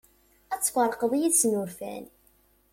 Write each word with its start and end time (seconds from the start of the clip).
Ad 0.53 0.61
tferqeḍ 0.61 1.11
yid-sen 1.15 1.59
urfan. 1.61 2.05